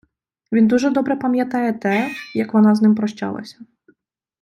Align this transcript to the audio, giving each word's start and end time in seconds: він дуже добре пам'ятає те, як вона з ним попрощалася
він 0.51 0.67
дуже 0.67 0.89
добре 0.89 1.15
пам'ятає 1.15 1.73
те, 1.73 2.09
як 2.35 2.53
вона 2.53 2.75
з 2.75 2.81
ним 2.81 2.91
попрощалася 2.95 3.59